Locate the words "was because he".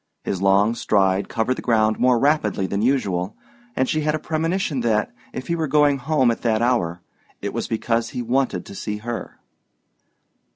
7.53-8.23